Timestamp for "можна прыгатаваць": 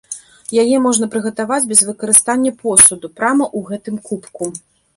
0.85-1.67